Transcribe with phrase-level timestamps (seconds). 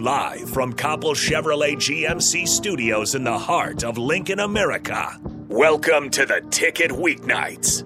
[0.00, 5.18] Live from Copple Chevrolet GMC studios in the heart of Lincoln, America.
[5.48, 7.82] Welcome to the Ticket Weeknights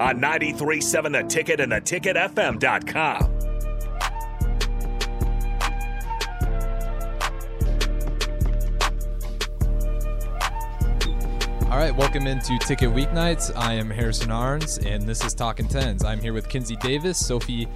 [0.00, 3.22] on 93.7 The Ticket and theticketfm.com.
[11.70, 13.52] All right, welcome into Ticket Weeknights.
[13.54, 16.04] I am Harrison Arns, and this is Talking Tens.
[16.04, 17.68] I'm here with Kinsey Davis, Sophie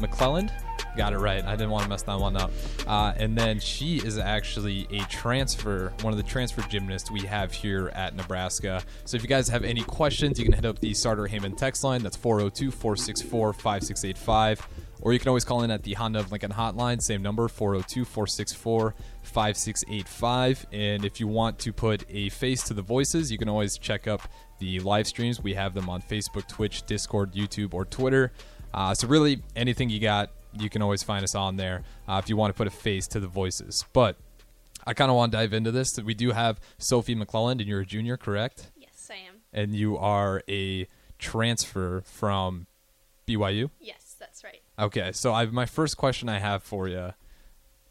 [0.00, 0.50] McClelland.
[0.96, 1.42] Got it right.
[1.44, 2.50] I didn't want to mess that one up.
[2.86, 7.52] Uh, and then she is actually a transfer, one of the transfer gymnasts we have
[7.52, 8.82] here at Nebraska.
[9.06, 11.82] So if you guys have any questions, you can hit up the Sartor Hamann text
[11.82, 12.02] line.
[12.02, 14.68] That's 402 464 5685.
[15.02, 18.04] Or you can always call in at the Honda of Lincoln hotline, same number, 402
[18.04, 20.66] 464 5685.
[20.72, 24.06] And if you want to put a face to the voices, you can always check
[24.06, 24.28] up
[24.60, 25.42] the live streams.
[25.42, 28.32] We have them on Facebook, Twitch, Discord, YouTube, or Twitter.
[28.72, 32.28] Uh, so, really, anything you got, you can always find us on there uh, if
[32.28, 33.84] you want to put a face to the voices.
[33.92, 34.16] But
[34.86, 35.98] I kind of want to dive into this.
[36.00, 38.70] We do have Sophie McClelland, and you're a junior, correct?
[38.76, 39.36] Yes, I am.
[39.52, 42.66] And you are a transfer from
[43.26, 43.70] BYU?
[43.80, 44.60] Yes, that's right.
[44.78, 47.14] Okay, so I, my first question I have for you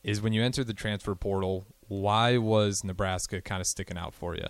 [0.04, 4.36] is when you entered the transfer portal, why was Nebraska kind of sticking out for
[4.36, 4.48] you?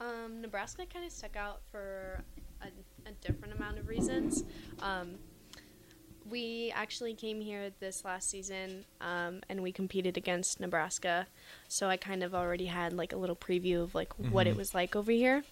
[0.00, 2.22] Um, Nebraska kind of stuck out for
[2.62, 2.66] a,
[3.08, 4.44] a, different amount of reasons.
[4.80, 5.16] Um,
[6.30, 11.26] we actually came here this last season um, and we competed against Nebraska,
[11.68, 14.30] so I kind of already had like a little preview of like mm-hmm.
[14.30, 15.44] what it was like over here.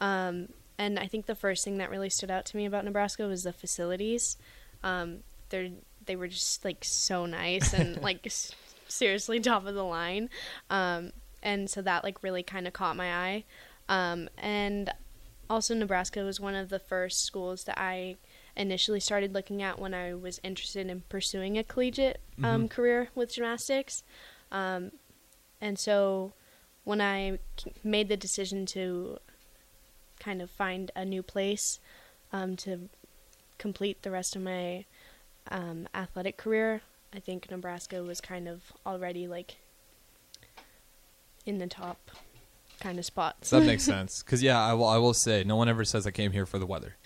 [0.00, 3.26] Um, and I think the first thing that really stood out to me about Nebraska
[3.26, 4.36] was the facilities.
[4.82, 5.18] Um,
[5.50, 5.70] they're
[6.06, 8.52] they were just like so nice and like s-
[8.88, 10.30] seriously top of the line.
[10.70, 13.44] Um, and so that like really kind of caught my eye.
[13.88, 14.92] Um, and
[15.48, 18.16] also Nebraska was one of the first schools that I
[18.60, 22.66] initially started looking at when I was interested in pursuing a collegiate um, mm-hmm.
[22.66, 24.04] career with gymnastics.
[24.52, 24.92] Um,
[25.62, 26.34] and so
[26.84, 27.38] when I
[27.82, 29.18] made the decision to
[30.18, 31.80] kind of find a new place
[32.32, 32.90] um, to
[33.56, 34.84] complete the rest of my
[35.50, 36.82] um, athletic career,
[37.14, 39.56] I think Nebraska was kind of already like
[41.46, 42.10] in the top
[42.78, 43.50] kind of spots.
[43.50, 44.22] That makes sense.
[44.22, 44.86] Because yeah, I will.
[44.86, 46.96] I will say, no one ever says I came here for the weather.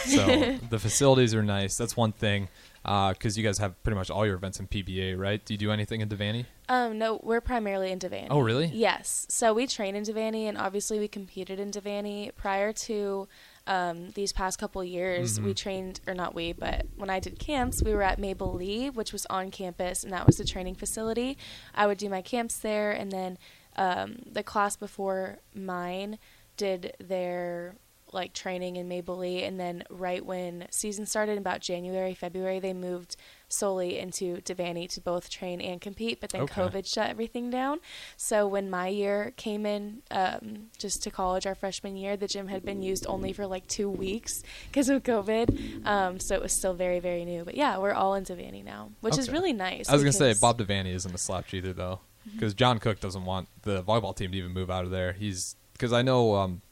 [0.00, 1.76] So the facilities are nice.
[1.76, 2.48] That's one thing.
[2.82, 5.42] Because uh, you guys have pretty much all your events in PBA, right?
[5.42, 6.44] Do you do anything in Devaney?
[6.68, 8.26] Um, no, we're primarily in Devaney.
[8.30, 8.66] Oh, really?
[8.66, 9.26] Yes.
[9.30, 13.26] So we train in Devaney, and obviously we competed in Devaney prior to
[13.66, 15.46] um, these past couple years, mm-hmm.
[15.46, 18.90] we trained, or not we, but when I did camps, we were at Mabel Lee,
[18.90, 21.38] which was on campus, and that was the training facility.
[21.74, 23.38] I would do my camps there, and then
[23.76, 26.18] um, the class before mine
[26.56, 27.76] did their
[28.14, 33.16] like training in Mabel and then right when season started, about January, February, they moved
[33.48, 36.20] solely into Devaney to both train and compete.
[36.20, 36.62] But then okay.
[36.62, 37.80] COVID shut everything down.
[38.16, 42.48] So when my year came in, um, just to college, our freshman year, the gym
[42.48, 45.86] had been used only for like two weeks because of COVID.
[45.86, 47.44] Um, so it was still very, very new.
[47.44, 49.20] But yeah, we're all in Devaney now, which okay.
[49.20, 49.88] is really nice.
[49.88, 52.00] I was gonna say Bob Devaney isn't a slouch either, though,
[52.32, 52.54] because.
[52.54, 55.12] John Cook doesn't want the volleyball team to even move out of there.
[55.12, 56.34] He's because I know.
[56.36, 56.62] Um,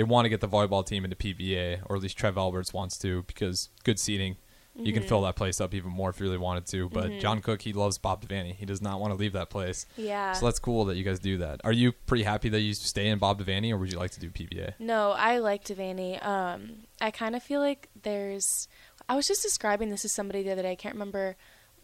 [0.00, 2.96] they want to get the volleyball team into PBA, or at least Trev Alberts wants
[3.00, 4.36] to, because good seating.
[4.74, 4.86] Mm-hmm.
[4.86, 5.26] You can fill mm-hmm.
[5.26, 6.88] that place up even more if you really wanted to.
[6.88, 7.18] But mm-hmm.
[7.18, 8.54] John Cook, he loves Bob Devaney.
[8.54, 9.84] He does not want to leave that place.
[9.98, 10.32] Yeah.
[10.32, 11.60] So that's cool that you guys do that.
[11.64, 14.20] Are you pretty happy that you stay in Bob Devaney, or would you like to
[14.20, 14.72] do PBA?
[14.78, 16.24] No, I like Devaney.
[16.24, 18.68] Um, I kind of feel like there's.
[19.06, 20.70] I was just describing this to somebody the other day.
[20.70, 21.36] I can't remember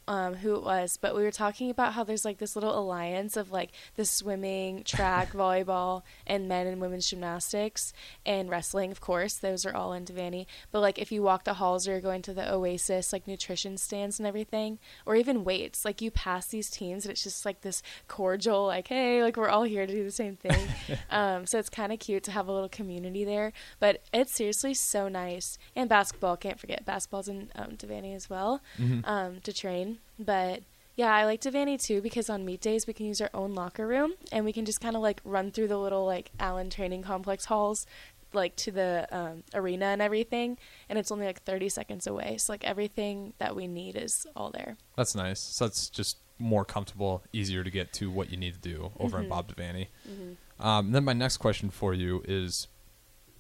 [0.09, 3.37] um, who it was, but we were talking about how there's like this little alliance
[3.37, 7.93] of like the swimming, track, volleyball, and men and women's gymnastics
[8.25, 9.35] and wrestling, of course.
[9.35, 10.47] Those are all in Devaney.
[10.71, 13.77] But like if you walk the halls or you're going to the Oasis, like nutrition
[13.77, 17.63] stands and everything, or even weights, like you pass these teams and it's just like
[17.63, 20.69] this cordial, like, hey, like we're all here to do the same thing.
[21.11, 23.53] um, so it's kind of cute to have a little community there.
[23.81, 25.59] But it's seriously so nice.
[25.75, 29.05] And basketball, can't forget, basketball's in um, Devaney as well mm-hmm.
[29.05, 29.96] um, to train.
[30.19, 30.63] But
[30.97, 33.87] yeah, I like Devaney too because on meet days we can use our own locker
[33.87, 37.03] room and we can just kind of like run through the little like Allen Training
[37.03, 37.87] Complex halls
[38.33, 40.59] like to the um, arena and everything
[40.89, 44.51] and it's only like 30 seconds away so like everything that we need is all
[44.51, 48.53] there that's nice so it's just more comfortable easier to get to what you need
[48.53, 49.25] to do over mm-hmm.
[49.25, 50.63] in bob devaney mm-hmm.
[50.65, 52.69] um, then my next question for you is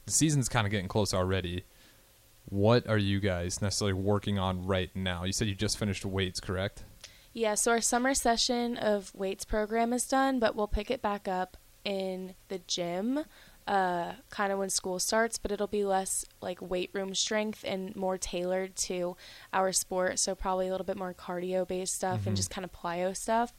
[0.06, 1.64] the season's kind of getting close already
[2.46, 5.24] what are you guys necessarily working on right now?
[5.24, 6.84] You said you just finished weights, correct?
[7.32, 11.28] Yeah, so our summer session of weights program is done, but we'll pick it back
[11.28, 13.24] up in the gym
[13.66, 17.94] uh, kind of when school starts, but it'll be less like weight room strength and
[17.96, 19.16] more tailored to
[19.52, 20.18] our sport.
[20.20, 22.28] So probably a little bit more cardio based stuff Mm-hmm.
[22.28, 23.52] and just kind of plyo stuff.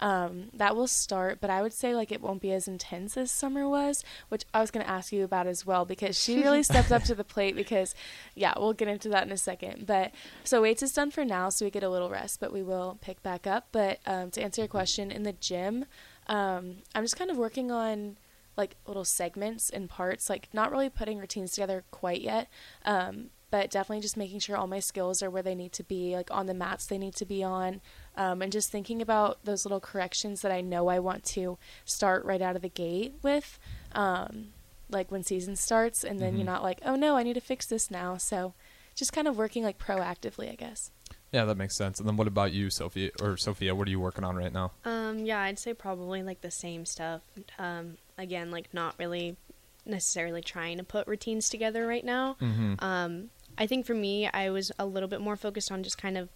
[0.00, 3.30] Um, that will start, but I would say like it won't be as intense as
[3.30, 6.62] summer was, which I was going to ask you about as well because she really
[6.64, 7.56] stepped up to the plate.
[7.56, 7.94] Because,
[8.34, 9.86] yeah, we'll get into that in a second.
[9.86, 10.12] But
[10.42, 12.98] so weights is done for now, so we get a little rest, but we will
[13.00, 13.68] pick back up.
[13.72, 15.86] But um, to answer your question, in the gym,
[16.26, 18.16] um, I'm just kind of working on
[18.56, 22.48] like little segments and parts, like not really putting routines together quite yet.
[22.84, 26.16] Um, but definitely just making sure all my skills are where they need to be,
[26.16, 27.80] like on the mats they need to be on,
[28.16, 32.24] um, and just thinking about those little corrections that I know I want to start
[32.24, 33.58] right out of the gate with,
[33.92, 34.48] um,
[34.90, 37.66] like when season starts, and then you're not like, oh no, I need to fix
[37.66, 38.16] this now.
[38.16, 38.54] So
[38.94, 40.90] just kind of working like proactively, I guess.
[41.32, 41.98] Yeah, that makes sense.
[41.98, 43.74] And then what about you, Sophie or Sophia?
[43.74, 44.70] What are you working on right now?
[44.84, 47.22] Um, yeah, I'd say probably like the same stuff.
[47.58, 49.36] Um, again, like not really
[49.86, 52.36] necessarily trying to put routines together right now.
[52.40, 52.74] Mm-hmm.
[52.84, 56.18] Um, I think for me, I was a little bit more focused on just kind
[56.18, 56.28] of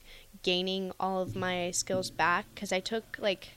[0.42, 3.48] gaining all of my skills back because I took like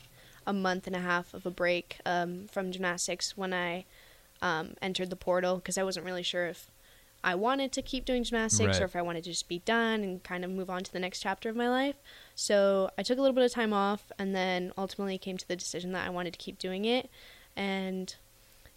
[0.48, 3.86] a month and a half of a break um, from gymnastics when I
[4.42, 6.72] um, entered the portal because I wasn't really sure if
[7.24, 8.82] I wanted to keep doing gymnastics Right.
[8.82, 10.98] or if I wanted to just be done and kind of move on to the
[10.98, 11.98] next chapter of my life.
[12.34, 15.56] So I took a little bit of time off and then ultimately came to the
[15.56, 17.12] decision that I wanted to keep doing it.
[17.56, 18.16] And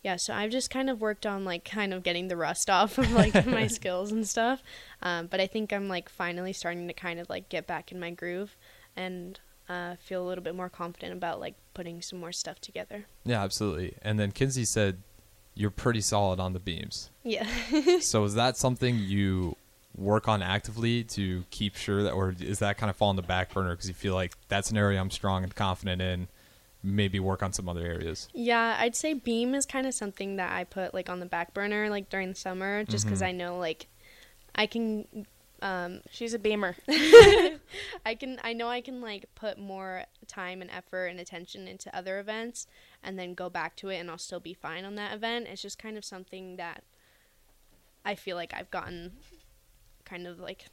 [0.04, 2.98] yeah, so I've just kind of worked on like kind of getting the rust off
[2.98, 4.62] of like my skills and stuff.
[5.02, 7.98] Um, but I think I'm like finally starting to kind of like get back in
[7.98, 8.54] my groove
[8.94, 13.06] and uh, feel a little bit more confident about like putting some more stuff together.
[13.24, 13.94] Yeah, absolutely.
[14.02, 14.98] And then Kinsey said
[15.54, 17.10] you're pretty solid on the beams.
[17.22, 17.48] Yeah.
[18.00, 19.56] so is that something you
[19.96, 23.22] work on actively to keep sure that, or is that kind of fall on the
[23.22, 26.28] back burner because you feel like that's an area I'm strong and confident in?
[26.86, 28.28] Maybe work on some other areas.
[28.34, 31.54] Yeah, I'd say beam is kind of something that I put like on the back
[31.54, 33.86] burner like during the summer just because I know like
[34.54, 35.26] I can
[35.62, 36.76] um She's a beamer.
[36.88, 41.94] I can I know I can like put more time and effort and attention into
[41.96, 42.66] other events
[43.02, 45.46] and then go back to it and I'll still be fine on that event.
[45.48, 46.84] It's just kind of something that
[48.04, 49.12] I feel like I've gotten
[50.04, 50.66] kind of like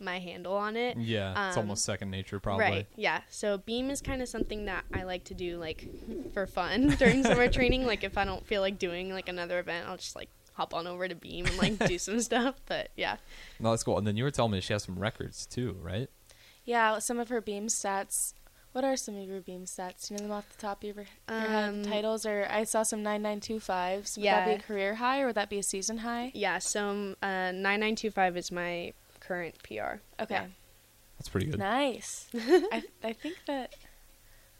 [0.00, 0.96] my handle on it.
[0.96, 2.64] Yeah, it's Um, almost second nature, probably.
[2.64, 2.86] Right.
[2.96, 3.20] Yeah.
[3.28, 5.88] So beam is kind of something that I like to do like
[6.32, 7.86] for fun during summer training.
[7.86, 10.86] Like if I don't feel like doing like another event, I'll just like hop on
[10.86, 12.56] over to beam and like do some stuff.
[12.66, 13.16] But yeah.
[13.58, 13.98] No, that's cool.
[13.98, 16.08] And then you were telling me she has some records too, right?
[16.64, 18.34] Yeah, some of her beam stats.
[18.72, 20.06] What are some of your beam stats?
[20.06, 21.06] Do you know them off the top of your, your
[21.40, 21.68] head?
[21.70, 22.24] Um, Titles?
[22.24, 24.16] Or I saw some 9925s.
[24.16, 26.30] Would that be a career high or would that be a season high?
[26.34, 26.58] Yeah.
[26.58, 28.92] So um, uh, nine nine two five is my
[29.30, 30.00] current PR.
[30.20, 30.34] Okay.
[30.34, 30.46] Yeah.
[31.16, 31.60] That's pretty good.
[31.60, 32.26] Nice.
[32.34, 33.74] I, I think that.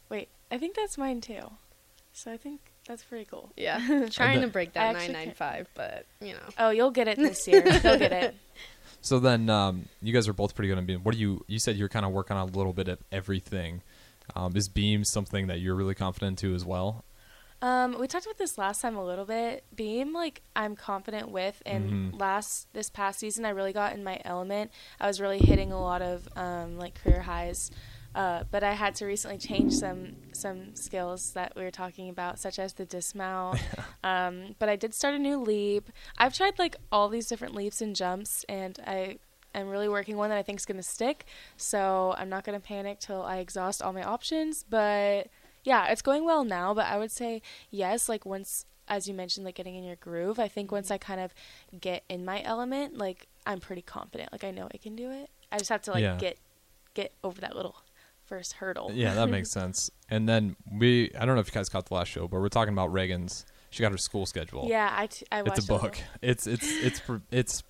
[0.09, 1.51] Wait, I think that's mine too.
[2.13, 3.51] So I think that's pretty cool.
[3.57, 4.07] Yeah.
[4.11, 6.39] Trying to break I that actually nine nine five, but you know.
[6.57, 7.63] Oh, you'll get it this year.
[7.65, 8.35] you'll get it.
[9.01, 11.01] So then, um, you guys are both pretty good on beam.
[11.03, 11.43] What do you?
[11.47, 13.81] You said you're kind of working on a little bit of everything.
[14.35, 17.03] Um, is beam something that you're really confident to as well?
[17.61, 19.63] Um, we talked about this last time a little bit.
[19.75, 22.19] Beam, like I'm confident with, and Mhm.
[22.19, 24.71] last this past season, I really got in my element.
[24.99, 27.69] I was really hitting a lot of um, like career highs,
[28.15, 32.39] uh, but I had to recently change some some skills that we were talking about,
[32.39, 33.59] such as the dismount.
[34.03, 35.89] um, but I did start a new leap.
[36.17, 39.19] I've tried like all these different leaps and jumps, and I
[39.53, 41.25] am really working one that I think is going to stick.
[41.57, 45.27] So I'm not going to panic till I exhaust all my options, but
[45.63, 49.45] yeah, it's going well now, but I would say yes, like once as you mentioned
[49.45, 50.95] like getting in your groove, I think once mm-hmm.
[50.95, 51.33] I kind of
[51.79, 54.31] get in my element, like I'm pretty confident.
[54.31, 55.29] Like I know I can do it.
[55.51, 56.17] I just have to like Yeah.
[56.17, 56.37] get
[56.93, 57.75] get over that little
[58.25, 58.91] first hurdle.
[58.93, 59.91] Yeah, that makes sense.
[60.09, 62.49] And then we, I don't know if you guys caught the last show, but we're
[62.49, 63.45] talking about Reagan's.
[63.69, 64.67] She got her school schedule.
[64.67, 65.83] Yeah, I, t- I watched it's a book.
[65.83, 66.01] little.
[66.21, 67.63] It's it's it's pr- it's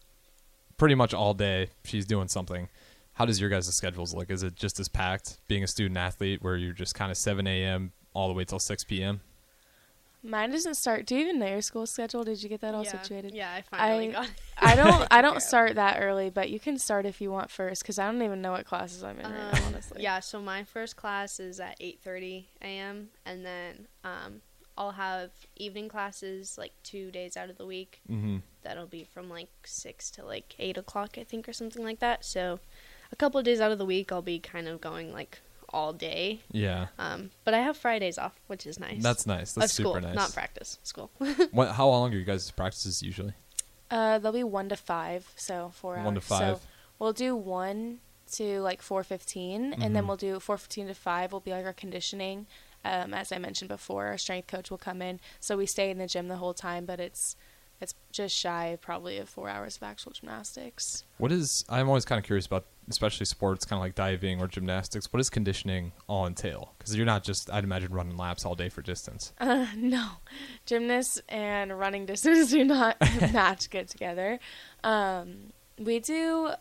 [0.77, 1.69] pretty much all day.
[1.83, 2.69] She's doing something.
[3.13, 4.31] How does your guys' schedules look?
[4.31, 7.45] Is it just as packed being a student athlete where you're just kind of 7
[7.45, 7.91] a.m.
[8.13, 9.21] all the way till 6 p.m.?
[10.23, 11.07] Mine doesn't start.
[11.07, 12.23] Do you even know your school schedule?
[12.23, 12.91] Did you get that all yeah.
[12.91, 13.33] situated?
[13.33, 14.31] Yeah, I finally I- got it.
[14.59, 15.07] I don't.
[15.11, 18.05] I don't start that early, but you can start if you want first, because I
[18.05, 19.57] don't even know what classes I'm in right now.
[19.57, 20.03] Um, Honestly.
[20.03, 23.09] Yeah, so my first class is at 8:30 a.m.
[23.25, 24.41] and then um,
[24.77, 28.01] I'll have evening classes like two days out of the week.
[28.09, 28.37] Mm-hmm.
[28.61, 32.23] That'll be from like six to like eight o'clock, I think, or something like that.
[32.25, 32.59] So
[33.11, 35.39] a couple of days out of the week, I'll be kind of going like
[35.73, 36.41] all day.
[36.51, 39.01] Yeah, Um, but I have Fridays off, which is nice.
[39.01, 39.55] that's nice.
[39.57, 40.15] Uh, That's school, super nice.
[40.15, 40.79] not practice.
[40.83, 41.09] School.
[41.51, 43.33] What, how long are you guys' practices usually?
[43.89, 46.05] Uh, they'll be one to five, so four hours.
[46.05, 46.59] One to So five.
[46.99, 47.99] we'll do one
[48.33, 50.07] to like four and then Mhm.
[50.07, 51.31] we'll do four fifteen to five.
[51.33, 52.47] Will be like our conditioning,
[52.85, 55.19] um, as I mentioned before, our strength coach will come in.
[55.41, 57.35] So we stay in the gym the whole time, but it's
[57.81, 61.03] it's just shy probably of four hours of actual gymnastics.
[61.17, 61.65] What is?
[61.67, 65.11] I'm always kind of curious about, especially sports, kind of like diving or gymnastics.
[65.11, 66.73] What does conditioning all entail?
[66.77, 69.33] Because you're not just, I'd imagine, running laps all day for distance.
[69.51, 70.07] Uh, no,
[70.65, 72.95] gymnasts and running distance do not
[73.33, 74.39] match good together.
[74.83, 76.51] Um, we do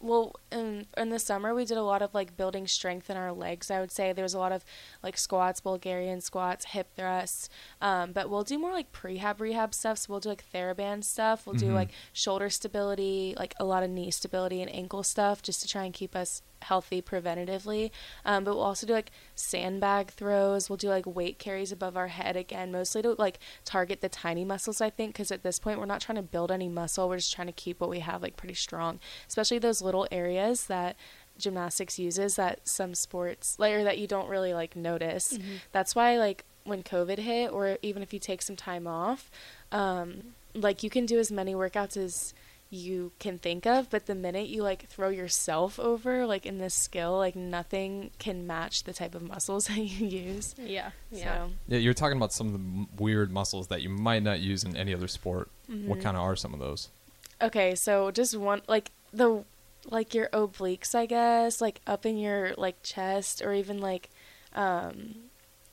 [0.00, 3.32] well in in the summer we did a lot of like building strength in our
[3.32, 3.70] legs.
[3.70, 4.64] I would say there was a lot of
[5.02, 7.48] like squats bulgarian squats hip thrusts
[7.80, 9.98] um, but we'll do more like prehab rehab stuff.
[9.98, 11.46] So we'll do like TheraBand stuff.
[11.46, 11.74] We'll do Mhm.
[11.74, 15.84] like shoulder stability like a lot of knee stability and ankle stuff just to try
[15.84, 17.90] and keep us healthy preventatively
[18.24, 20.68] um, but we'll also do like sandbag throws.
[20.68, 24.44] We'll do like weight carries above our head again mostly to like target the tiny
[24.44, 27.08] muscles i think because at this point we're not trying to build any muscle.
[27.08, 28.98] We're just trying to keep what we have like pretty strong
[29.28, 30.96] especially those little areas that
[31.38, 35.38] gymnastics uses that some sports like or that you don't really like notice.
[35.72, 39.30] That's why like when covid hit or even if you take some time off
[39.70, 42.34] um like you can do as many workouts as
[42.76, 46.74] you can think of but the minute you like throw yourself over like in this
[46.74, 50.90] skill like nothing can match the type of muscles that you use Yeah.
[51.10, 51.46] Yeah.
[51.46, 54.40] so Yeah, you're talking about some of the m- weird muscles that you might not
[54.40, 55.50] use in any other sport.
[55.68, 56.90] What kind of are some of those?
[57.42, 59.44] Okay, so just one like the
[59.88, 64.10] like your obliques, I guess, like up in your like chest or even like
[64.54, 65.16] um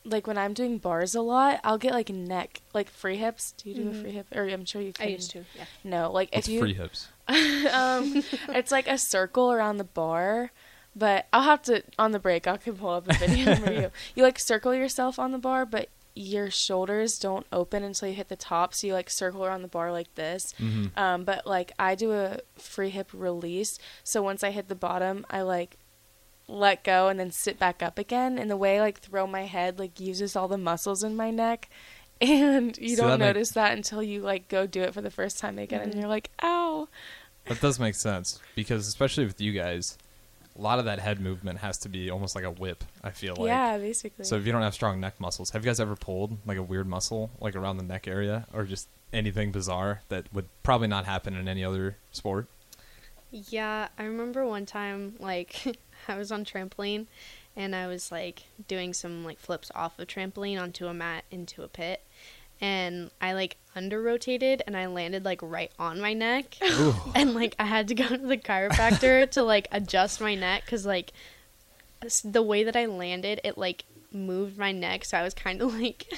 [0.05, 3.53] like when I'm doing bars a lot, I'll get like neck like free hips.
[3.57, 4.01] Do you do a Mhm.
[4.01, 4.27] free hip?
[4.35, 5.11] Or I'm sure you I can.
[5.11, 5.45] used to.
[5.55, 5.65] Yeah.
[5.83, 7.07] No, like What's if you free hips?
[7.27, 10.51] um it's like a circle around the bar,
[10.95, 13.91] but I'll have to on the break I can pull up a video for you.
[14.15, 18.29] You like circle yourself on the bar, but your shoulders don't open until you hit
[18.29, 20.53] the top, so you like circle around the bar like this.
[20.57, 24.75] hmm Um, but like I do a free hip release, so once I hit the
[24.75, 25.77] bottom, I like
[26.53, 28.37] let go and then sit back up again.
[28.37, 31.31] And the way I, like throw my head like uses all the muscles in my
[31.31, 31.69] neck,
[32.21, 35.01] and you So don't that make- notice that until you like go do it for
[35.01, 35.99] the first time again, and Mhm.
[36.01, 36.87] you're like, ow.
[37.45, 39.97] That does make sense because especially with you guys,
[40.57, 42.83] a lot of that head movement has to be almost like a whip.
[43.03, 43.47] I feel like.
[43.47, 44.23] yeah, basically.
[44.23, 46.63] So if you don't have strong neck muscles, have you guys ever pulled like a
[46.63, 51.05] weird muscle like around the neck area or just anything bizarre that would probably not
[51.05, 52.47] happen in any other sport?
[53.31, 55.63] Yeah, I remember one time like
[56.07, 57.07] I was on trampoline
[57.55, 61.63] and I was like doing some like flips off of trampoline onto a mat into
[61.63, 62.01] a pit.
[62.61, 66.57] And I like under rotated and I landed like right on my neck.
[66.63, 66.95] Ooh.
[67.15, 70.85] and like I had to go to the chiropractor to like adjust my neck cuz
[70.85, 71.13] like
[72.23, 75.73] the way that I landed it like moved my neck so I was kind of
[75.79, 76.13] like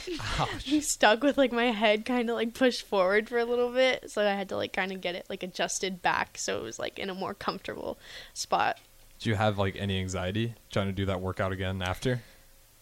[0.81, 4.11] stuck with like my head kind of like pushed forward for a little bit.
[4.11, 6.79] So i had to like kind of get it like adjusted back so it was
[6.79, 7.97] like in a more comfortable
[8.33, 8.77] spot
[9.19, 12.21] Do you have like any anxiety trying to do that workout again after?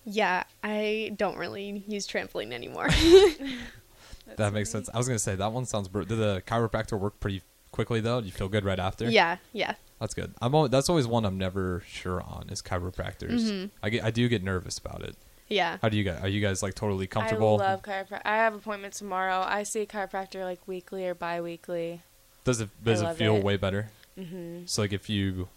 [0.06, 2.90] yeah i don't really use trampoline anymore
[4.38, 4.90] that makes sense.
[4.94, 5.88] I was gonna say that one sounds.
[5.88, 8.20] Br- Did the chiropractor work pretty quickly though?
[8.22, 9.10] Do you feel good right after?
[9.10, 10.34] yeah yeah That's good.
[10.42, 10.54] I'm.
[10.56, 13.42] Al- that's always one I'm never sure on is chiropractors.
[13.42, 13.70] Mhm.
[13.82, 14.04] I get.
[14.04, 15.16] I do get nervous about it.
[15.50, 16.20] yeah How do you guys?
[16.22, 17.62] Are you guys like totally comfortable?
[17.62, 18.22] I love chiropractor.
[18.26, 19.44] I have appointment tomorrow.
[19.46, 22.02] I see a chiropractor like weekly or bi-weekly.
[22.44, 23.44] Does it does it feel it.
[23.44, 23.90] way better?
[24.18, 25.48] hmm So like if you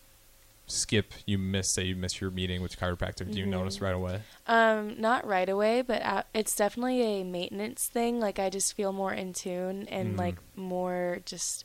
[0.67, 3.51] skip, you miss, say you miss your meeting with chiropractor, do you Mhm.
[3.51, 4.21] notice right away?
[4.47, 8.21] Um, not right away, but uh, it's definitely a maintenance thing.
[8.21, 10.19] Like I just feel more in tune and Mhm.
[10.19, 11.65] like more just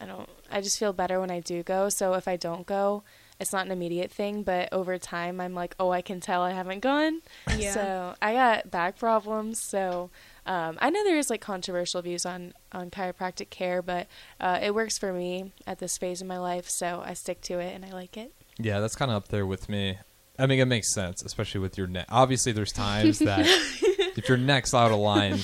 [0.00, 1.88] I don't I just feel better when I do go.
[1.88, 3.02] So if I don't go,
[3.40, 6.52] it's not an immediate thing, but over time I'm like, "Oh, I can tell I
[6.52, 7.22] haven't gone."
[7.56, 7.72] Yeah.
[7.72, 10.10] So, I got back problems, so
[10.46, 14.06] um, I know there's like controversial views on on chiropractic care, but
[14.40, 17.58] uh, it works for me at this phase of my life, so I stick to
[17.58, 18.32] it and I like it.
[18.58, 19.98] Yeah, that's kind of up there with me.
[20.38, 22.06] I mean, it makes sense, especially with your neck.
[22.08, 23.46] Obviously, there's times that
[24.16, 25.38] if your neck's out of line,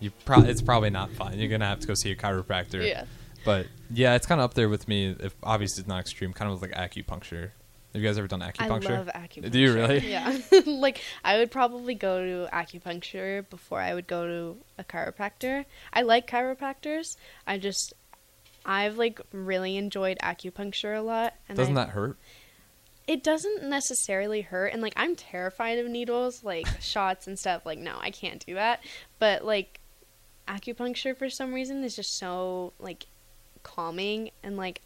[0.00, 1.38] you pro- it's probably not fun.
[1.38, 2.86] You're gonna have to go see a chiropractor.
[2.86, 3.04] yeah
[3.48, 5.16] But yeah, it's kind of up there with me.
[5.18, 7.52] If obviously it's not extreme, kind of like acupuncture.
[7.94, 8.90] Have you guys ever done acupuncture?
[8.90, 10.10] i love acupuncture Do you really?
[10.10, 15.64] yeah like i would probably go to acupuncture before i would go to a chiropractor
[15.94, 17.94] i like chiropractors i just
[18.66, 22.18] i've like really enjoyed acupuncture a lot and Doesn't I- that hurt?
[23.06, 27.78] it doesn't necessarily hurt and like i'm terrified of needles like shots and stuff like
[27.78, 28.84] no i can't do that
[29.18, 29.80] but like
[30.46, 33.06] acupuncture for some reason is just so like
[33.62, 34.80] calming and like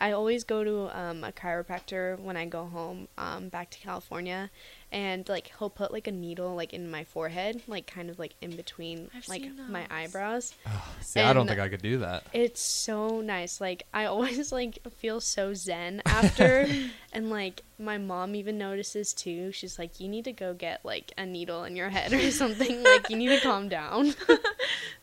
[0.00, 4.50] i always go to um, a chiropractor when i go home um, back to california
[4.90, 8.34] and like he'll put like a needle like in my forehead, like kind of like
[8.40, 9.88] in between I've like my those.
[9.90, 10.54] eyebrows.
[11.00, 12.24] See, I don't think I could do that.
[12.32, 13.60] It's so nice.
[13.60, 16.66] Like I always like feel so zen after
[17.12, 19.52] and like my mom even notices too.
[19.52, 22.82] She's like you need to go get like a needle in your head or something.
[22.82, 24.14] like you need to calm down.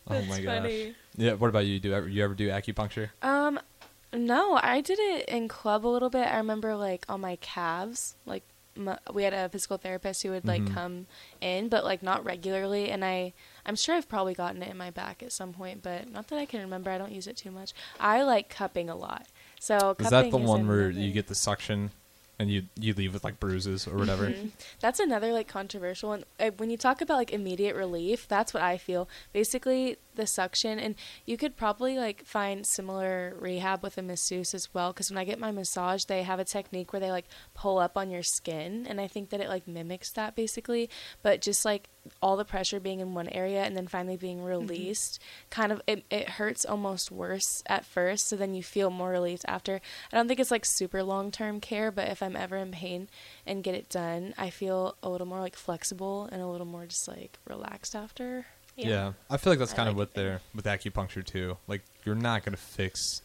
[0.08, 0.72] oh my That's gosh.
[1.16, 1.34] Yeah.
[1.34, 1.78] What about you?
[1.80, 3.10] Do ever, you ever do acupuncture?
[3.22, 3.58] Um,
[4.12, 6.26] no, I did it in club a little bit.
[6.26, 8.42] I remember like on my calves, like
[8.76, 10.74] my, we had a physical therapist who would like Mhm.
[10.74, 11.06] come
[11.40, 12.90] in, but like not regularly.
[12.90, 13.32] And I,
[13.64, 16.38] I'm sure I've probably gotten it in my back at some point, but not that
[16.38, 16.90] I can remember.
[16.90, 17.72] I don't use it too much.
[17.98, 19.26] I like cupping a lot.
[19.58, 21.90] So Is that the cupping one where you get the suction
[22.38, 24.28] and you you leave with like bruises or whatever?
[24.28, 24.50] Mhm.
[24.80, 26.24] That's another like controversial one.
[26.58, 29.08] When you talk about like immediate relief, that's what I feel.
[29.32, 30.94] Basically, the suction, and
[31.24, 34.92] you could probably like find similar rehab with a masseuse as well.
[34.92, 37.96] Because when I get my massage, they have a technique where they like pull up
[37.96, 40.90] on your skin, and I think that it like mimics that basically.
[41.22, 41.88] But just like
[42.22, 44.46] all the pressure being in one area and then finally being mm-hmm.
[44.46, 45.20] released,
[45.50, 48.28] kind of it, it hurts almost worse at first.
[48.28, 49.80] So then you feel more relieved after.
[50.12, 53.08] I don't think it's like super long term care, but if I'm ever in pain
[53.46, 56.86] and get it done, I feel a little more like flexible and a little more
[56.86, 58.46] just like relaxed after.
[58.76, 59.12] Yeah.
[59.30, 61.56] I feel like that's I kind of what they're with acupuncture too.
[61.66, 63.22] Like you're not gonna fix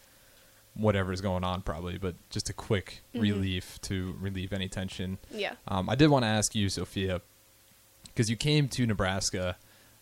[0.74, 3.20] whatever's going on probably, but just a quick Mhm.
[3.22, 5.18] relief to relieve any tension.
[5.30, 5.54] yeah.
[5.68, 7.20] Um, I did want to ask you, Sophia,
[8.06, 9.56] because you came to Nebraska.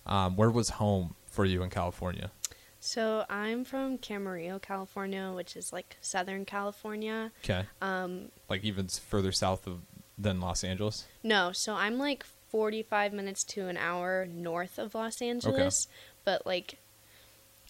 [0.06, 2.30] Um, where was home for you in California?
[2.78, 7.32] So I'm from Camarillo, California, which is like Southern California.
[7.44, 9.82] Okay, Um, like even further south of
[10.16, 11.06] than Los Angeles.
[11.22, 15.88] no, so I'm like 45 minutes to an hour north of Los Angeles,
[16.24, 16.78] but like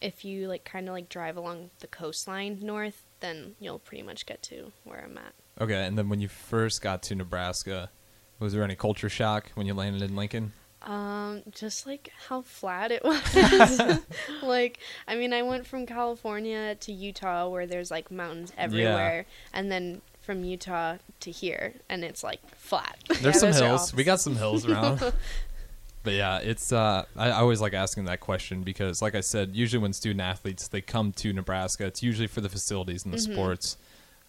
[0.00, 4.26] if you like kind of like drive along the coastline north, then you'll pretty much
[4.26, 5.34] get to where I'm at.
[5.60, 7.90] Okay, and then when you first got to Nebraska,
[8.38, 10.52] was there any culture shock when you landed in Lincoln?
[10.82, 14.00] Um, just like how flat it was.
[14.42, 19.70] like, I mean, I went from California to Utah where there's like mountains everywhere, and
[19.70, 22.96] then from Utah to here, and it's like flat.
[23.20, 23.92] There's Yeah, some hills.
[23.92, 25.00] We got some hills around.
[26.04, 29.56] but yeah, it's uh I, I always like asking that question because like I said,
[29.56, 33.18] usually when student athletes they come to Nebraska, it's usually for the facilities and the
[33.18, 33.32] Mhm.
[33.32, 33.76] sports.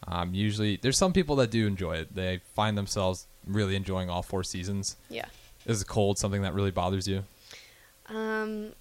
[0.07, 2.15] Um, usually there's some people that do enjoy it.
[2.15, 4.95] They find themselves really enjoying all four seasons.
[5.09, 5.25] yeah.
[5.67, 7.23] Is cold something that really bothers you?
[8.09, 8.73] Um.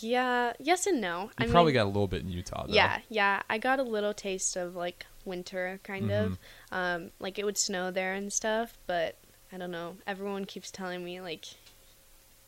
[0.00, 0.52] Yeah.
[0.58, 1.24] Yes and no.
[1.38, 2.72] You I probably mean, got a little bit in Utah though.
[2.74, 3.42] Yeah, yeah.
[3.48, 6.32] I got a little taste of like winter, kind of.
[6.32, 6.74] Mm-hmm.
[6.74, 9.16] Um, like it would snow there and stuff, but
[9.52, 9.96] I don't know.
[10.06, 11.44] Everyone keeps telling me like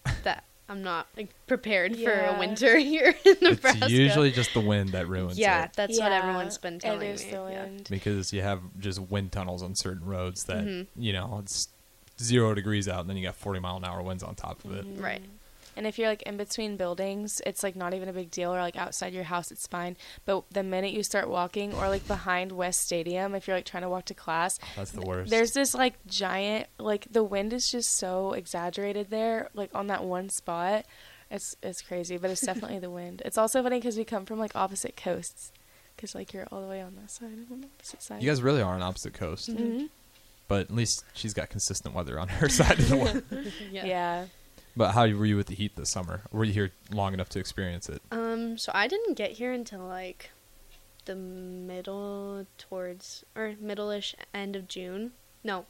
[0.25, 3.85] that I'm not like prepared for a winter here in Nebraska.
[3.85, 5.63] It's usually just the wind that ruins yeah, it.
[5.63, 7.31] Yeah, that's what everyone's been telling It is me.
[7.31, 7.63] the yeah.
[7.65, 7.87] wind.
[7.91, 10.87] because you have just wind tunnels on certain roads that Mhm.
[10.97, 11.69] you know it's
[12.21, 14.73] zero degrees out and then you got 40 mile an hour winds on top of
[14.73, 15.03] it Mhm.
[15.03, 15.23] Right.
[15.77, 18.61] And if you're like in between buildings, it's like not even a big deal, or
[18.61, 19.97] like outside your house, it's fine.
[20.27, 23.83] But the minute you start walking, or like behind West Stadium, if you're like trying
[23.85, 27.71] to walk to class, that's the worst there's this like giant, like the wind is
[27.71, 30.85] just so exaggerated there, like on that one spot.
[31.31, 33.23] It's it's crazy, but it's definitely the wind.
[33.25, 35.51] It's also funny because we come from like opposite coasts,
[35.97, 38.23] because like you're all the way on that side, I'm on the opposite side.
[38.23, 39.89] you guys really are on opposite coast Mhm.
[40.49, 43.23] but at least she's got consistent weather on her side of the world
[43.71, 43.85] Yeah.
[43.87, 44.25] yeah.
[44.77, 47.39] But how were you with the heat this summer were you here long enough to
[47.39, 50.31] experience it Um, so I didn't get here until like
[51.05, 55.13] the middle towards or middle-ish end of June.
[55.43, 55.67] No,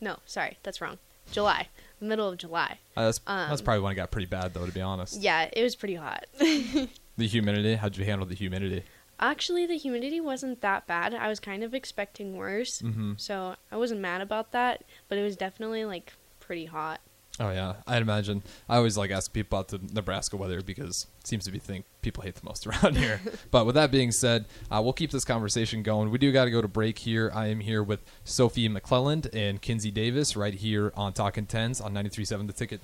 [0.00, 0.98] no, sorry, that's wrong.
[1.30, 1.68] July,
[2.00, 2.78] middle of July.
[2.96, 5.50] Uh, that's, that's Um, probably when it got pretty bad though to be honest Yeah,
[5.52, 6.24] it was pretty hot.
[6.38, 6.88] the
[7.26, 8.84] humidity how'd you handle the humidity
[9.20, 11.12] Actually, the humidity wasn't that bad.
[11.12, 13.14] I was kind of expecting worse, mm-hmm.
[13.16, 14.84] so I wasn't mad about that.
[15.08, 17.00] But it was definitely like pretty hot.
[17.40, 17.74] Oh yeah.
[17.86, 18.42] I'd imagine.
[18.68, 21.64] I always like ask people about the nebraska weather because it seems to be the
[21.64, 23.20] thing people hate the most around here.
[23.50, 26.10] But with that being said uh, we'll keep this conversation going.
[26.10, 27.30] We do got to go to break here.
[27.34, 31.94] I am here with sophie mcclelland and kinsey davis right here on talking tens on
[31.94, 32.80] 93.7 the ticket